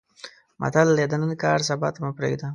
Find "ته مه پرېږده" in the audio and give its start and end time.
1.93-2.47